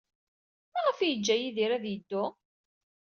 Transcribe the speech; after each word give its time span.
Maɣef 0.73 0.97
ay 0.99 1.09
yeǧǧa 1.11 1.35
Yidir 1.37 1.71
ad 1.73 1.85
yeddu? 1.87 2.25